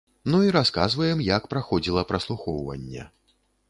[0.35, 3.11] Ну і расказваем, як праходзіла праслухоўванне.